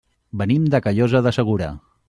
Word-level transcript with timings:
Venim 0.41 0.65
de 0.75 0.81
Callosa 0.87 1.23
de 1.29 1.37
Segura. 1.41 1.73